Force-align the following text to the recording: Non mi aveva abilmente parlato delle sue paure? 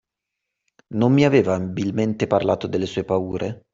Non 0.95 1.13
mi 1.13 1.25
aveva 1.25 1.53
abilmente 1.53 2.25
parlato 2.25 2.65
delle 2.65 2.87
sue 2.87 3.03
paure? 3.03 3.65